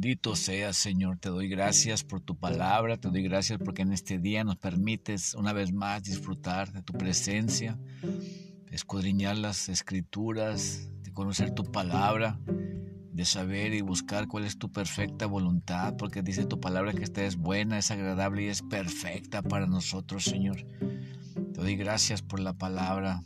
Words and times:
Bendito 0.00 0.36
seas, 0.36 0.76
Señor. 0.76 1.18
Te 1.18 1.28
doy 1.28 1.48
gracias 1.48 2.04
por 2.04 2.20
tu 2.20 2.36
palabra. 2.36 2.98
Te 2.98 3.08
doy 3.08 3.24
gracias 3.24 3.58
porque 3.58 3.82
en 3.82 3.92
este 3.92 4.20
día 4.20 4.44
nos 4.44 4.54
permites 4.54 5.34
una 5.34 5.52
vez 5.52 5.72
más 5.72 6.04
disfrutar 6.04 6.70
de 6.72 6.82
tu 6.82 6.92
presencia, 6.92 7.76
escudriñar 8.70 9.36
las 9.36 9.68
escrituras, 9.68 10.88
de 11.02 11.12
conocer 11.12 11.50
tu 11.50 11.64
palabra, 11.64 12.38
de 12.46 13.24
saber 13.24 13.74
y 13.74 13.80
buscar 13.80 14.28
cuál 14.28 14.44
es 14.44 14.56
tu 14.56 14.70
perfecta 14.70 15.26
voluntad, 15.26 15.96
porque 15.96 16.22
dice 16.22 16.46
tu 16.46 16.60
palabra 16.60 16.92
que 16.92 17.02
esta 17.02 17.24
es 17.24 17.34
buena, 17.34 17.76
es 17.76 17.90
agradable 17.90 18.44
y 18.44 18.46
es 18.50 18.62
perfecta 18.62 19.42
para 19.42 19.66
nosotros, 19.66 20.22
Señor. 20.22 20.64
Te 21.34 21.60
doy 21.60 21.74
gracias 21.74 22.22
por 22.22 22.38
la 22.38 22.52
palabra, 22.52 23.24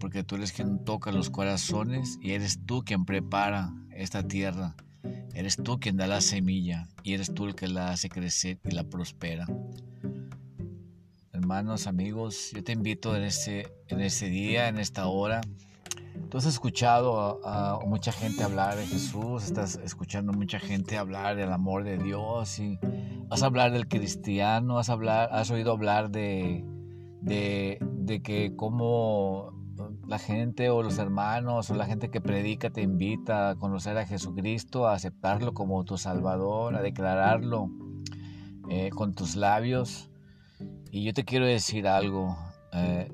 porque 0.00 0.24
tú 0.24 0.34
eres 0.34 0.50
quien 0.50 0.82
toca 0.82 1.12
los 1.12 1.30
corazones 1.30 2.18
y 2.20 2.32
eres 2.32 2.58
tú 2.66 2.82
quien 2.82 3.04
prepara 3.04 3.72
esta 3.92 4.26
tierra. 4.26 4.74
Eres 5.36 5.58
tú 5.58 5.78
quien 5.78 5.98
da 5.98 6.06
la 6.06 6.22
semilla 6.22 6.88
y 7.02 7.12
eres 7.12 7.34
tú 7.34 7.44
el 7.44 7.54
que 7.54 7.68
la 7.68 7.90
hace 7.90 8.08
crecer 8.08 8.58
y 8.64 8.70
la 8.70 8.84
prospera. 8.84 9.44
Hermanos, 11.30 11.86
amigos, 11.86 12.52
yo 12.54 12.64
te 12.64 12.72
invito 12.72 13.14
en 13.14 13.22
este, 13.22 13.68
en 13.88 14.00
este 14.00 14.30
día, 14.30 14.68
en 14.68 14.78
esta 14.78 15.08
hora. 15.08 15.42
Tú 16.30 16.38
has 16.38 16.46
escuchado 16.46 17.46
a, 17.46 17.78
mucha 17.84 18.12
gente 18.12 18.44
hablar 18.44 18.76
de 18.76 18.86
Jesús, 18.86 19.44
estás 19.44 19.78
escuchando 19.84 20.32
mucha 20.32 20.58
gente 20.58 20.96
hablar 20.96 21.36
del 21.36 21.52
amor 21.52 21.84
de 21.84 21.98
Dios 21.98 22.58
y 22.58 22.78
vas 23.28 23.42
a 23.42 23.46
hablar 23.46 23.72
del 23.72 23.88
cristiano, 23.88 24.78
has, 24.78 24.88
hablar, 24.88 25.28
has 25.32 25.50
oído 25.50 25.70
hablar 25.70 26.08
de, 26.10 26.64
de, 27.20 27.76
de 27.82 28.22
que 28.22 28.56
cómo 28.56 29.52
la 30.06 30.18
gente 30.18 30.70
o 30.70 30.82
los 30.82 30.98
hermanos 30.98 31.70
o 31.70 31.74
la 31.74 31.86
gente 31.86 32.10
que 32.10 32.20
predica 32.20 32.70
te 32.70 32.82
invita 32.82 33.50
a 33.50 33.54
conocer 33.56 33.96
a 33.98 34.06
Jesucristo, 34.06 34.86
a 34.86 34.94
aceptarlo 34.94 35.54
como 35.54 35.84
tu 35.84 35.98
Salvador, 35.98 36.76
a 36.76 36.82
declararlo 36.82 37.70
eh, 38.68 38.90
con 38.90 39.14
tus 39.14 39.36
labios. 39.36 40.10
Y 40.90 41.04
yo 41.04 41.12
te 41.12 41.24
quiero 41.24 41.46
decir 41.46 41.86
algo, 41.86 42.36
eh, 42.72 43.12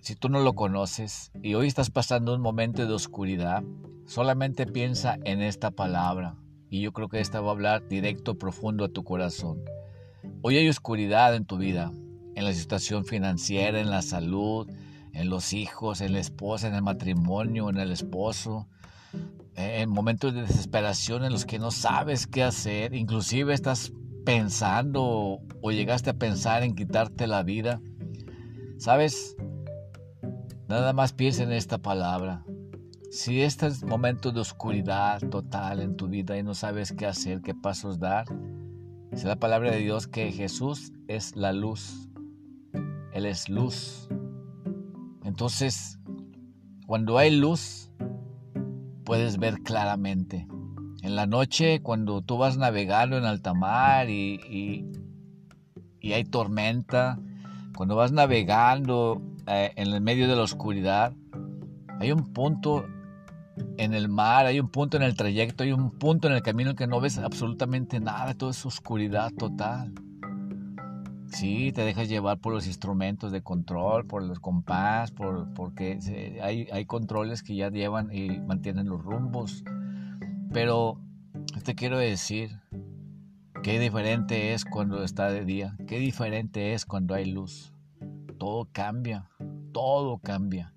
si 0.00 0.14
tú 0.14 0.28
no 0.28 0.40
lo 0.40 0.54
conoces 0.54 1.32
y 1.42 1.54
hoy 1.54 1.66
estás 1.66 1.90
pasando 1.90 2.34
un 2.34 2.40
momento 2.40 2.86
de 2.86 2.92
oscuridad, 2.92 3.64
solamente 4.06 4.66
piensa 4.66 5.18
en 5.24 5.42
esta 5.42 5.70
palabra 5.70 6.36
y 6.70 6.80
yo 6.80 6.92
creo 6.92 7.08
que 7.08 7.20
esta 7.20 7.40
va 7.40 7.48
a 7.48 7.52
hablar 7.52 7.88
directo, 7.88 8.38
profundo 8.38 8.84
a 8.84 8.88
tu 8.88 9.04
corazón. 9.04 9.62
Hoy 10.42 10.56
hay 10.56 10.68
oscuridad 10.68 11.34
en 11.34 11.44
tu 11.44 11.58
vida, 11.58 11.92
en 12.34 12.44
la 12.44 12.52
situación 12.52 13.04
financiera, 13.04 13.80
en 13.80 13.90
la 13.90 14.02
salud, 14.02 14.68
en 15.16 15.30
los 15.30 15.52
hijos, 15.54 16.02
en 16.02 16.12
la 16.12 16.20
esposa, 16.20 16.68
en 16.68 16.74
el 16.74 16.82
matrimonio, 16.82 17.70
en 17.70 17.78
el 17.78 17.90
esposo, 17.90 18.68
en 19.54 19.88
momentos 19.88 20.34
de 20.34 20.42
desesperación 20.42 21.24
en 21.24 21.32
los 21.32 21.46
que 21.46 21.58
no 21.58 21.70
sabes 21.70 22.26
qué 22.26 22.42
hacer, 22.42 22.94
inclusive 22.94 23.54
estás 23.54 23.92
pensando 24.26 25.40
o 25.62 25.70
llegaste 25.70 26.10
a 26.10 26.14
pensar 26.14 26.62
en 26.62 26.74
quitarte 26.74 27.26
la 27.26 27.42
vida. 27.42 27.80
¿Sabes? 28.78 29.36
Nada 30.68 30.92
más 30.92 31.14
piensa 31.14 31.42
en 31.44 31.52
esta 31.52 31.78
palabra. 31.78 32.44
Si 33.10 33.40
este 33.40 33.68
es 33.68 33.82
momento 33.84 34.32
de 34.32 34.40
oscuridad 34.40 35.20
total 35.30 35.80
en 35.80 35.96
tu 35.96 36.08
vida 36.08 36.36
y 36.36 36.42
no 36.42 36.52
sabes 36.54 36.92
qué 36.92 37.06
hacer, 37.06 37.40
qué 37.40 37.54
pasos 37.54 37.98
dar, 37.98 38.26
es 39.12 39.24
la 39.24 39.36
palabra 39.36 39.70
de 39.70 39.78
Dios 39.78 40.06
que 40.06 40.30
Jesús 40.30 40.92
es 41.08 41.34
la 41.36 41.54
luz. 41.54 42.10
Él 43.14 43.24
es 43.24 43.48
luz. 43.48 44.08
Entonces, 45.26 45.98
cuando 46.86 47.18
hay 47.18 47.34
luz, 47.34 47.90
puedes 49.04 49.38
ver 49.38 49.60
claramente. 49.62 50.46
En 51.02 51.16
la 51.16 51.26
noche, 51.26 51.82
cuando 51.82 52.22
tú 52.22 52.38
vas 52.38 52.56
navegando 52.56 53.18
en 53.18 53.24
alta 53.24 53.52
mar 53.52 54.08
y, 54.08 54.84
y, 56.00 56.12
hay 56.12 56.24
tormenta, 56.24 57.18
cuando 57.76 57.96
vas 57.96 58.12
navegando 58.12 59.20
eh, 59.48 59.72
en 59.74 59.88
el 59.88 60.00
medio 60.00 60.28
de 60.28 60.36
la 60.36 60.42
oscuridad, 60.42 61.12
hay 61.98 62.12
un 62.12 62.32
punto 62.32 62.86
en 63.76 63.94
el 63.94 64.08
mar, 64.08 64.46
hay 64.46 64.60
un 64.60 64.68
punto 64.68 64.96
en 64.96 65.02
el 65.02 65.16
trayecto, 65.16 65.64
hay 65.64 65.72
un 65.72 65.90
punto 65.90 66.28
en 66.28 66.34
el 66.34 66.42
camino 66.42 66.70
en 66.70 66.76
que 66.76 66.86
no 66.86 67.00
ves 67.00 67.18
absolutamente 67.18 67.98
nada, 67.98 68.34
todo 68.34 68.50
es 68.50 68.64
oscuridad 68.64 69.32
total. 69.32 69.92
Sí, 71.36 71.70
te 71.70 71.82
dejas 71.82 72.08
llevar 72.08 72.38
por 72.38 72.54
los 72.54 72.66
instrumentos 72.66 73.30
de 73.30 73.42
control, 73.42 74.06
por 74.06 74.22
los 74.22 74.40
compás, 74.40 75.10
por, 75.10 75.52
porque 75.52 75.98
hay, 76.40 76.66
hay 76.72 76.86
controles 76.86 77.42
que 77.42 77.54
ya 77.54 77.68
llevan 77.68 78.10
y 78.10 78.40
mantienen 78.40 78.88
los 78.88 79.02
rumbos. 79.02 79.62
Pero 80.50 80.98
te 81.62 81.74
quiero 81.74 81.98
decir, 81.98 82.58
qué 83.62 83.78
diferente 83.78 84.54
es 84.54 84.64
cuando 84.64 85.04
está 85.04 85.30
de 85.30 85.44
día, 85.44 85.76
qué 85.86 85.98
diferente 85.98 86.72
es 86.72 86.86
cuando 86.86 87.14
hay 87.14 87.26
luz. 87.26 87.70
Todo 88.38 88.70
cambia, 88.72 89.28
todo 89.72 90.16
cambia, 90.16 90.72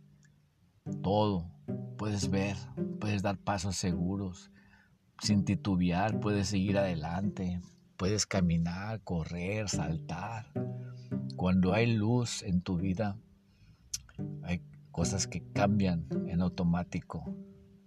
todo. 1.01 1.49
Puedes 1.97 2.29
ver, 2.29 2.57
puedes 2.99 3.21
dar 3.21 3.37
pasos 3.37 3.77
seguros, 3.77 4.51
sin 5.21 5.45
titubear, 5.45 6.19
puedes 6.19 6.49
seguir 6.49 6.77
adelante, 6.77 7.61
Puedes 7.99 8.25
caminar, 8.25 9.01
correr, 9.01 9.67
saltar. 9.67 10.53
Cuando 11.35 11.73
hay 11.73 11.85
luz 11.85 12.43
en 12.43 12.61
tu 12.61 12.77
vida, 12.77 13.17
hay 14.41 14.61
cosas 14.89 15.27
que 15.27 15.43
cambian 15.51 16.07
en 16.27 16.39
automático, 16.39 17.35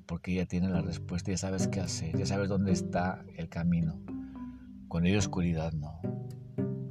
porque 0.05 0.35
ya 0.35 0.45
tienes 0.45 0.71
la 0.71 0.83
respuesta, 0.83 1.31
ya 1.31 1.39
sabes 1.39 1.67
qué 1.67 1.81
hacer, 1.81 2.15
ya 2.19 2.27
sabes 2.27 2.51
dónde 2.51 2.73
está 2.73 3.25
el 3.39 3.49
camino. 3.49 4.03
Cuando 4.87 5.09
hay 5.09 5.17
oscuridad, 5.17 5.73
no. 5.73 6.03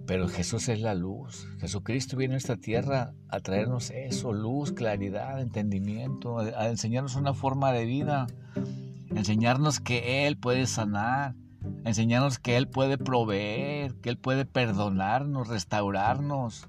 Pero 0.07 0.27
Jesús 0.27 0.67
es 0.67 0.81
la 0.81 0.95
luz. 0.95 1.47
Jesucristo 1.59 2.17
viene 2.17 2.33
a 2.33 2.37
esta 2.37 2.57
tierra 2.57 3.13
a 3.29 3.39
traernos 3.39 3.91
eso, 3.91 4.33
luz, 4.33 4.71
claridad, 4.71 5.39
entendimiento, 5.39 6.39
a 6.39 6.69
enseñarnos 6.69 7.15
una 7.15 7.35
forma 7.35 7.71
de 7.71 7.85
vida, 7.85 8.25
enseñarnos 9.11 9.79
que 9.79 10.25
Él 10.25 10.39
puede 10.39 10.65
sanar, 10.65 11.35
enseñarnos 11.85 12.39
que 12.39 12.57
Él 12.57 12.67
puede 12.67 12.97
proveer, 12.97 13.95
que 13.95 14.09
Él 14.09 14.17
puede 14.17 14.45
perdonarnos, 14.45 15.47
restaurarnos, 15.47 16.67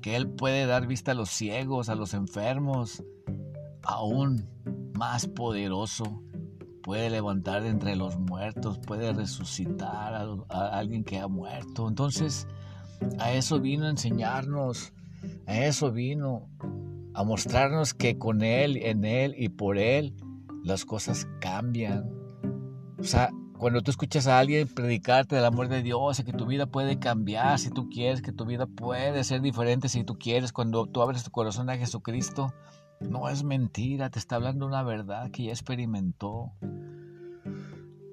que 0.00 0.16
Él 0.16 0.28
puede 0.28 0.66
dar 0.66 0.86
vista 0.86 1.12
a 1.12 1.14
los 1.14 1.30
ciegos, 1.30 1.88
a 1.88 1.94
los 1.94 2.14
enfermos, 2.14 3.02
aún 3.82 4.48
más 4.94 5.26
poderoso. 5.26 6.22
Puede 6.82 7.10
levantar 7.10 7.66
entre 7.66 7.96
los 7.96 8.18
muertos, 8.18 8.78
puede 8.78 9.12
resucitar 9.12 10.14
a, 10.14 10.26
a 10.48 10.78
alguien 10.78 11.04
que 11.04 11.18
ha 11.18 11.28
muerto. 11.28 11.86
Entonces, 11.86 12.46
a 13.18 13.32
eso 13.32 13.60
vino 13.60 13.86
a 13.86 13.90
enseñarnos, 13.90 14.92
a 15.46 15.58
eso 15.64 15.92
vino 15.92 16.48
a 17.14 17.24
mostrarnos 17.24 17.94
que 17.94 18.16
con 18.16 18.42
Él, 18.42 18.76
en 18.76 19.04
Él 19.04 19.34
y 19.36 19.48
por 19.48 19.76
Él, 19.78 20.14
las 20.64 20.84
cosas 20.84 21.28
cambian. 21.40 22.10
O 22.98 23.04
sea, 23.04 23.30
cuando 23.58 23.82
tú 23.82 23.90
escuchas 23.90 24.28
a 24.28 24.38
alguien 24.38 24.68
predicarte 24.68 25.34
del 25.34 25.44
amor 25.44 25.68
de 25.68 25.82
Dios 25.82 26.20
y 26.20 26.24
que 26.24 26.32
tu 26.32 26.46
vida 26.46 26.66
puede 26.66 26.98
cambiar 27.00 27.58
si 27.58 27.70
tú 27.70 27.88
quieres, 27.88 28.22
que 28.22 28.32
tu 28.32 28.46
vida 28.46 28.66
puede 28.66 29.24
ser 29.24 29.40
diferente 29.40 29.88
si 29.88 30.04
tú 30.04 30.16
quieres, 30.16 30.52
cuando 30.52 30.86
tú 30.86 31.02
abres 31.02 31.24
tu 31.24 31.30
corazón 31.30 31.68
a 31.68 31.76
Jesucristo, 31.76 32.54
no 33.00 33.28
es 33.28 33.42
mentira, 33.42 34.10
te 34.10 34.20
está 34.20 34.36
hablando 34.36 34.66
una 34.66 34.84
verdad 34.84 35.30
que 35.32 35.44
ya 35.44 35.50
experimentó. 35.50 36.52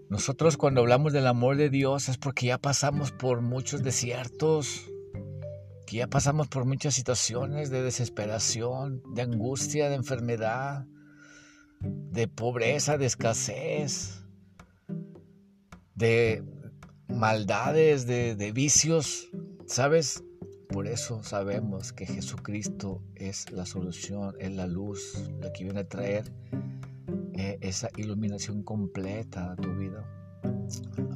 Nosotros 0.10 0.58
cuando 0.58 0.82
hablamos 0.82 1.14
del 1.14 1.28
amor 1.28 1.58
de 1.58 1.70
Dios 1.70 2.10
es 2.10 2.18
porque 2.18 2.48
ya 2.48 2.58
pasamos 2.58 3.12
por 3.12 3.42
muchos 3.42 3.84
desiertos, 3.84 4.82
que 5.86 5.98
ya 5.98 6.08
pasamos 6.08 6.48
por 6.48 6.66
muchas 6.66 6.96
situaciones 6.96 7.70
de 7.70 7.84
desesperación, 7.84 9.04
de 9.14 9.22
angustia, 9.22 9.90
de 9.90 9.96
enfermedad, 9.96 10.88
de 11.82 12.28
pobreza, 12.28 12.98
de 12.98 13.06
escasez 13.06 14.25
de 15.96 16.44
maldades, 17.08 18.06
de, 18.06 18.52
vicios, 18.54 19.30
¿sabes? 19.66 20.24
Por 20.70 20.88
eso 20.88 21.24
sabemos 21.24 21.94
que 21.94 22.06
Jesucristo 22.06 23.02
es 23.16 23.52
la 23.52 23.66
solución, 23.66 24.36
es 24.40 24.52
la 24.52 24.68
luz, 24.68 25.32
la 25.40 25.54
que 25.54 25.64
viene 25.64 25.82
a 25.82 25.88
traer 25.88 26.34
eh, 27.34 27.58
esa 27.62 27.90
iluminación 27.96 28.64
completa 28.64 29.54
a 29.54 29.56
tu 29.56 29.74
vida. 29.76 30.04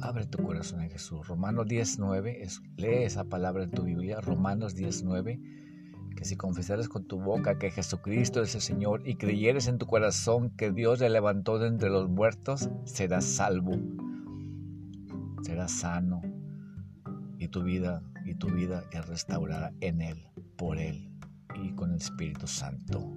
Abre 0.00 0.26
tu 0.26 0.42
corazón 0.42 0.80
a 0.80 0.88
Jesús. 0.88 1.26
Romanos 1.28 1.66
19, 1.66 2.46
lee 2.76 3.04
esa 3.04 3.24
palabra 3.24 3.64
en 3.64 3.70
tu 3.70 3.82
Biblia. 3.82 4.20
Romanos 4.20 4.74
19, 4.74 5.40
que 6.16 6.24
si 6.24 6.36
confesares 6.36 6.88
con 6.88 7.06
tu 7.06 7.20
boca 7.20 7.58
que 7.58 7.70
Jesucristo 7.70 8.40
es 8.40 8.54
el 8.54 8.62
Señor 8.62 9.06
y 9.06 9.16
creyeres 9.16 9.66
en 9.66 9.76
tu 9.76 9.86
corazón 9.86 10.50
que 10.56 10.70
Dios 10.70 11.00
le 11.00 11.10
levantó 11.10 11.58
de 11.58 11.68
entre 11.68 11.90
los 11.90 12.08
muertos, 12.08 12.70
serás 12.84 13.24
salvo 13.24 13.78
serás 15.42 15.72
sano 15.72 16.22
y 17.38 17.48
tu 17.48 17.62
vida 17.62 18.02
y 18.24 18.34
tu 18.34 18.48
vida 18.48 18.84
es 18.92 19.06
restaurada 19.06 19.72
en 19.80 20.00
él, 20.02 20.28
por 20.56 20.78
él 20.78 21.10
y 21.62 21.72
con 21.72 21.90
el 21.90 21.96
Espíritu 21.96 22.46
Santo. 22.46 23.12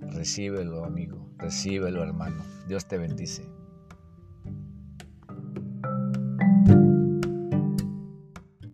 Recíbelo, 0.00 0.84
amigo, 0.84 1.30
recíbelo, 1.38 2.02
hermano. 2.02 2.42
Dios 2.68 2.86
te 2.86 2.98
bendice. 2.98 3.59